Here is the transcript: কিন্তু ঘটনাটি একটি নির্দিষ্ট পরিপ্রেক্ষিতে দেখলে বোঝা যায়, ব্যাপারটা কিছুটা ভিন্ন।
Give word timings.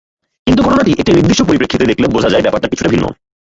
কিন্তু 0.47 0.61
ঘটনাটি 0.63 0.91
একটি 0.93 1.11
নির্দিষ্ট 1.13 1.41
পরিপ্রেক্ষিতে 1.41 1.85
দেখলে 1.85 2.05
বোঝা 2.07 2.29
যায়, 2.29 2.43
ব্যাপারটা 2.43 2.67
কিছুটা 2.67 2.91
ভিন্ন। 2.93 3.05